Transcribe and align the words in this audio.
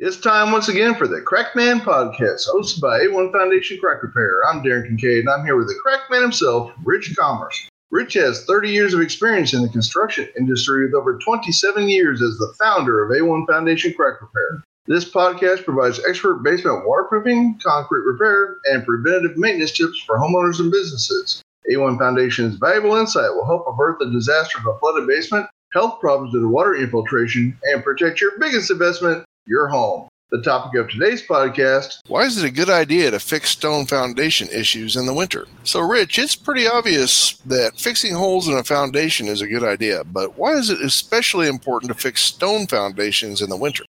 It's 0.00 0.16
time 0.16 0.52
once 0.52 0.68
again 0.68 0.94
for 0.94 1.08
the 1.08 1.20
Crackman 1.20 1.80
Podcast, 1.80 2.48
hosted 2.48 2.80
by 2.80 3.00
A1 3.00 3.32
Foundation 3.32 3.78
Crack 3.80 4.00
Repair. 4.00 4.42
I'm 4.48 4.62
Darren 4.62 4.86
Kincaid, 4.86 5.24
and 5.24 5.28
I'm 5.28 5.44
here 5.44 5.56
with 5.56 5.66
the 5.66 5.74
Crackman 5.84 6.22
himself, 6.22 6.70
Rich 6.84 7.16
Commerce. 7.18 7.68
Rich 7.90 8.14
has 8.14 8.44
30 8.44 8.70
years 8.70 8.94
of 8.94 9.00
experience 9.00 9.54
in 9.54 9.62
the 9.62 9.68
construction 9.68 10.28
industry 10.38 10.84
with 10.84 10.94
over 10.94 11.18
27 11.18 11.88
years 11.88 12.22
as 12.22 12.38
the 12.38 12.54
founder 12.60 13.02
of 13.02 13.10
A1 13.10 13.48
Foundation 13.48 13.92
Crack 13.92 14.22
Repair. 14.22 14.62
This 14.86 15.04
podcast 15.04 15.64
provides 15.64 16.00
expert 16.08 16.44
basement 16.44 16.86
waterproofing, 16.86 17.58
concrete 17.60 18.04
repair, 18.04 18.58
and 18.66 18.86
preventative 18.86 19.36
maintenance 19.36 19.72
tips 19.72 20.00
for 20.06 20.16
homeowners 20.16 20.60
and 20.60 20.70
businesses. 20.70 21.42
A1 21.68 21.98
Foundation's 21.98 22.54
valuable 22.54 22.94
insight 22.94 23.34
will 23.34 23.46
help 23.46 23.66
avert 23.66 23.98
the 23.98 24.12
disaster 24.12 24.58
of 24.60 24.66
a 24.68 24.78
flooded 24.78 25.08
basement, 25.08 25.48
health 25.72 25.98
problems 25.98 26.32
due 26.32 26.40
to 26.40 26.48
water 26.48 26.76
infiltration, 26.76 27.58
and 27.64 27.82
protect 27.82 28.20
your 28.20 28.38
biggest 28.38 28.70
investment, 28.70 29.24
your 29.48 29.68
home. 29.68 30.08
The 30.30 30.42
topic 30.42 30.78
of 30.78 30.90
today's 30.90 31.26
podcast 31.26 32.00
Why 32.06 32.24
is 32.24 32.36
it 32.36 32.46
a 32.46 32.50
good 32.50 32.68
idea 32.68 33.10
to 33.10 33.18
fix 33.18 33.48
stone 33.48 33.86
foundation 33.86 34.46
issues 34.48 34.94
in 34.94 35.06
the 35.06 35.14
winter? 35.14 35.46
So, 35.64 35.80
Rich, 35.80 36.18
it's 36.18 36.36
pretty 36.36 36.66
obvious 36.66 37.38
that 37.46 37.78
fixing 37.78 38.14
holes 38.14 38.46
in 38.46 38.54
a 38.54 38.62
foundation 38.62 39.26
is 39.26 39.40
a 39.40 39.46
good 39.46 39.64
idea, 39.64 40.04
but 40.04 40.36
why 40.36 40.52
is 40.52 40.68
it 40.68 40.82
especially 40.82 41.48
important 41.48 41.90
to 41.90 41.98
fix 41.98 42.20
stone 42.20 42.66
foundations 42.66 43.40
in 43.40 43.48
the 43.48 43.56
winter? 43.56 43.84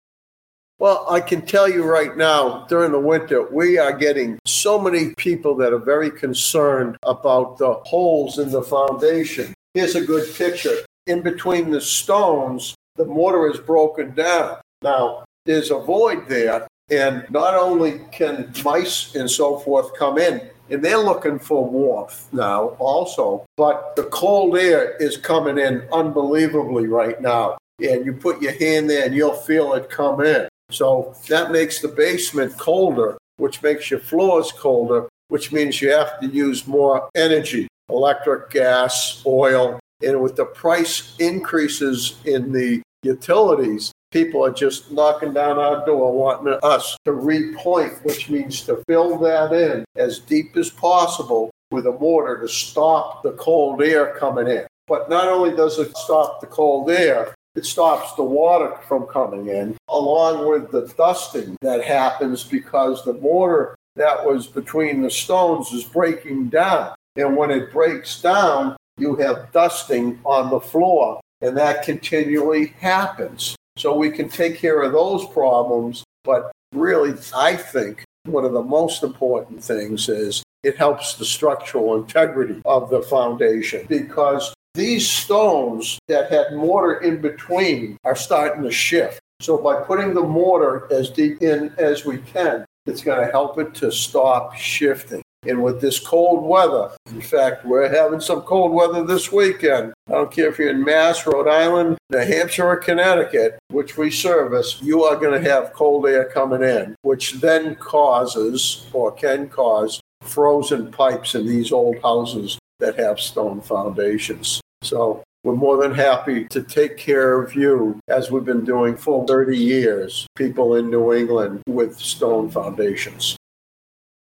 Well, 0.78 1.06
I 1.10 1.18
can 1.18 1.44
tell 1.44 1.68
you 1.68 1.82
right 1.82 2.16
now, 2.16 2.64
during 2.68 2.92
the 2.92 3.00
winter, 3.00 3.42
we 3.50 3.78
are 3.78 3.92
getting 3.92 4.38
so 4.46 4.80
many 4.80 5.12
people 5.16 5.56
that 5.56 5.72
are 5.72 5.78
very 5.78 6.08
concerned 6.08 6.96
about 7.02 7.58
the 7.58 7.74
holes 7.84 8.38
in 8.38 8.52
the 8.52 8.62
foundation. 8.62 9.54
Here's 9.74 9.96
a 9.96 10.06
good 10.06 10.32
picture. 10.36 10.76
In 11.08 11.20
between 11.22 11.72
the 11.72 11.80
stones, 11.80 12.76
the 12.94 13.06
mortar 13.06 13.50
is 13.50 13.58
broken 13.58 14.14
down. 14.14 14.58
Now, 14.82 15.24
there's 15.48 15.70
a 15.70 15.78
void 15.78 16.28
there, 16.28 16.68
and 16.90 17.24
not 17.30 17.54
only 17.54 18.02
can 18.12 18.52
mice 18.62 19.14
and 19.14 19.28
so 19.30 19.58
forth 19.58 19.94
come 19.98 20.18
in, 20.18 20.42
and 20.70 20.84
they're 20.84 20.98
looking 20.98 21.38
for 21.38 21.64
warmth 21.64 22.28
now 22.32 22.76
also, 22.78 23.46
but 23.56 23.96
the 23.96 24.04
cold 24.04 24.58
air 24.58 24.94
is 25.00 25.16
coming 25.16 25.58
in 25.58 25.88
unbelievably 25.90 26.86
right 26.86 27.20
now. 27.22 27.56
And 27.80 28.04
you 28.04 28.12
put 28.12 28.42
your 28.42 28.52
hand 28.52 28.90
there 28.90 29.06
and 29.06 29.14
you'll 29.14 29.32
feel 29.32 29.72
it 29.72 29.88
come 29.88 30.20
in. 30.20 30.46
So 30.70 31.14
that 31.28 31.50
makes 31.50 31.80
the 31.80 31.88
basement 31.88 32.58
colder, 32.58 33.16
which 33.38 33.62
makes 33.62 33.90
your 33.90 34.00
floors 34.00 34.52
colder, 34.52 35.08
which 35.28 35.52
means 35.52 35.80
you 35.80 35.90
have 35.90 36.20
to 36.20 36.26
use 36.26 36.66
more 36.66 37.08
energy 37.14 37.66
electric, 37.88 38.50
gas, 38.50 39.22
oil. 39.24 39.80
And 40.02 40.20
with 40.20 40.36
the 40.36 40.44
price 40.44 41.16
increases 41.18 42.18
in 42.26 42.52
the 42.52 42.82
utilities, 43.02 43.92
people 44.10 44.44
are 44.44 44.52
just 44.52 44.90
knocking 44.90 45.32
down 45.32 45.58
our 45.58 45.84
door 45.84 46.12
wanting 46.12 46.58
us 46.62 46.96
to 47.04 47.12
repoint, 47.12 48.04
which 48.04 48.28
means 48.30 48.62
to 48.62 48.82
fill 48.88 49.18
that 49.18 49.52
in 49.52 49.84
as 49.96 50.18
deep 50.18 50.56
as 50.56 50.70
possible 50.70 51.50
with 51.70 51.86
a 51.86 51.92
mortar 51.92 52.40
to 52.40 52.48
stop 52.48 53.22
the 53.22 53.32
cold 53.32 53.82
air 53.82 54.16
coming 54.18 54.48
in. 54.48 54.66
But 54.86 55.10
not 55.10 55.28
only 55.28 55.54
does 55.54 55.78
it 55.78 55.94
stop 55.96 56.40
the 56.40 56.46
cold 56.46 56.90
air, 56.90 57.34
it 57.54 57.66
stops 57.66 58.14
the 58.14 58.22
water 58.22 58.78
from 58.86 59.06
coming 59.06 59.48
in, 59.48 59.76
along 59.88 60.48
with 60.48 60.70
the 60.70 60.92
dusting 60.96 61.56
that 61.60 61.84
happens 61.84 62.44
because 62.44 63.04
the 63.04 63.14
mortar 63.14 63.74
that 63.96 64.24
was 64.24 64.46
between 64.46 65.02
the 65.02 65.10
stones 65.10 65.72
is 65.72 65.84
breaking 65.84 66.48
down. 66.48 66.94
And 67.16 67.36
when 67.36 67.50
it 67.50 67.72
breaks 67.72 68.22
down, 68.22 68.76
you 68.96 69.16
have 69.16 69.50
dusting 69.52 70.20
on 70.24 70.50
the 70.50 70.60
floor, 70.60 71.20
and 71.40 71.56
that 71.56 71.82
continually 71.82 72.68
happens. 72.80 73.56
So 73.76 73.96
we 73.96 74.10
can 74.10 74.28
take 74.28 74.56
care 74.56 74.82
of 74.82 74.92
those 74.92 75.26
problems. 75.26 76.04
But 76.24 76.50
really, 76.72 77.14
I 77.34 77.56
think 77.56 78.04
one 78.24 78.44
of 78.44 78.52
the 78.52 78.62
most 78.62 79.02
important 79.02 79.62
things 79.62 80.08
is 80.08 80.42
it 80.62 80.76
helps 80.76 81.14
the 81.14 81.24
structural 81.24 81.96
integrity 81.96 82.60
of 82.64 82.90
the 82.90 83.02
foundation 83.02 83.86
because 83.88 84.52
these 84.74 85.08
stones 85.08 85.98
that 86.08 86.30
had 86.30 86.54
mortar 86.54 86.98
in 86.98 87.20
between 87.20 87.96
are 88.04 88.16
starting 88.16 88.62
to 88.62 88.70
shift. 88.70 89.20
So 89.40 89.56
by 89.56 89.82
putting 89.82 90.14
the 90.14 90.22
mortar 90.22 90.88
as 90.92 91.10
deep 91.10 91.42
in 91.42 91.72
as 91.78 92.04
we 92.04 92.18
can, 92.18 92.64
it's 92.86 93.02
going 93.02 93.24
to 93.24 93.30
help 93.30 93.58
it 93.58 93.74
to 93.74 93.92
stop 93.92 94.54
shifting. 94.54 95.22
And 95.46 95.62
with 95.62 95.80
this 95.80 96.00
cold 96.00 96.44
weather, 96.44 96.90
in 97.06 97.20
fact, 97.20 97.64
we're 97.64 97.88
having 97.88 98.20
some 98.20 98.42
cold 98.42 98.72
weather 98.72 99.04
this 99.04 99.30
weekend. 99.30 99.92
I 100.08 100.12
don't 100.12 100.32
care 100.32 100.48
if 100.48 100.58
you're 100.58 100.70
in 100.70 100.84
Mass, 100.84 101.26
Rhode 101.26 101.48
Island, 101.48 101.96
New 102.10 102.18
Hampshire, 102.18 102.66
or 102.66 102.76
Connecticut, 102.76 103.58
which 103.70 103.96
we 103.96 104.10
service, 104.10 104.82
you 104.82 105.04
are 105.04 105.16
going 105.16 105.40
to 105.40 105.50
have 105.50 105.72
cold 105.72 106.06
air 106.06 106.24
coming 106.24 106.62
in, 106.62 106.96
which 107.02 107.34
then 107.34 107.76
causes 107.76 108.86
or 108.92 109.12
can 109.12 109.48
cause 109.48 110.00
frozen 110.22 110.90
pipes 110.90 111.34
in 111.34 111.46
these 111.46 111.72
old 111.72 111.98
houses 112.02 112.58
that 112.80 112.98
have 112.98 113.20
stone 113.20 113.60
foundations. 113.60 114.60
So 114.82 115.22
we're 115.44 115.54
more 115.54 115.80
than 115.80 115.94
happy 115.94 116.44
to 116.46 116.62
take 116.62 116.96
care 116.96 117.40
of 117.40 117.54
you 117.54 117.98
as 118.08 118.30
we've 118.30 118.44
been 118.44 118.64
doing 118.64 118.96
for 118.96 119.26
30 119.26 119.56
years, 119.56 120.26
people 120.36 120.74
in 120.74 120.90
New 120.90 121.14
England 121.14 121.62
with 121.66 121.96
stone 121.98 122.50
foundations. 122.50 123.37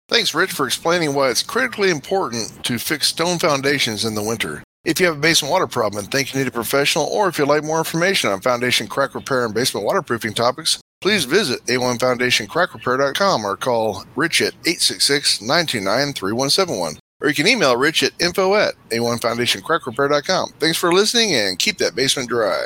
Thanks, 0.08 0.36
Rich, 0.36 0.52
for 0.52 0.68
explaining 0.68 1.16
why 1.16 1.30
it's 1.30 1.42
critically 1.42 1.90
important 1.90 2.64
to 2.66 2.78
fix 2.78 3.08
stone 3.08 3.40
foundations 3.40 4.06
in 4.06 4.14
the 4.14 4.22
winter. 4.22 4.62
If 4.84 5.00
you 5.00 5.08
have 5.08 5.18
a 5.18 5.20
basement 5.20 5.52
water 5.52 5.66
problem 5.66 6.04
and 6.04 6.12
think 6.12 6.32
you 6.32 6.40
need 6.40 6.48
a 6.48 6.52
professional, 6.52 7.06
or 7.06 7.28
if 7.28 7.40
you'd 7.40 7.48
like 7.48 7.64
more 7.64 7.80
information 7.80 8.30
on 8.30 8.42
foundation 8.42 8.86
crack 8.86 9.16
repair 9.16 9.46
and 9.46 9.54
basement 9.54 9.84
waterproofing 9.84 10.36
topics, 10.36 10.80
please 11.02 11.26
visit 11.26 11.66
a1foundationcrackrepair.com 11.66 13.46
or 13.46 13.58
call 13.58 14.06
Rich 14.16 14.42
at 14.42 14.54
866 14.66 15.42
929 15.42 16.14
3171. 16.14 17.00
Or 17.22 17.28
you 17.28 17.34
can 17.34 17.48
email 17.48 17.76
Rich 17.76 18.04
at 18.04 18.12
info 18.22 18.54
at 18.54 18.76
a1foundationcrackrepair.com. 18.92 20.50
Thanks 20.60 20.78
for 20.78 20.94
listening 20.94 21.34
and 21.34 21.58
keep 21.58 21.80
that 21.80 21.96
basement 21.96 22.30
dry. 22.30 22.66